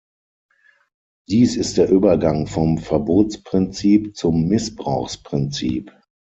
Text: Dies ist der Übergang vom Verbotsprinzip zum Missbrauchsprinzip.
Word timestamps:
Dies 1.29 1.55
ist 1.55 1.77
der 1.77 1.89
Übergang 1.91 2.47
vom 2.47 2.79
Verbotsprinzip 2.79 4.15
zum 4.17 4.47
Missbrauchsprinzip. 4.47 5.91